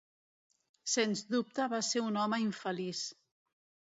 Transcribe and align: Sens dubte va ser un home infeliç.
Sens 0.93 1.21
dubte 1.33 1.67
va 1.75 1.81
ser 1.89 2.03
un 2.05 2.17
home 2.21 2.41
infeliç. 2.47 3.03